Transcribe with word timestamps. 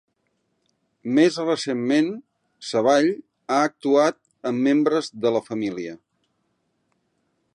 Més 1.17 1.35
recentment, 1.43 2.07
Savall 2.69 3.11
ha 3.57 3.61
actuat 3.67 4.19
amb 4.53 4.67
membres 4.71 5.13
de 5.27 5.35
la 5.39 5.45
família. 5.53 5.97